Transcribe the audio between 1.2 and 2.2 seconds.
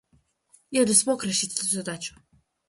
решить эту задачу.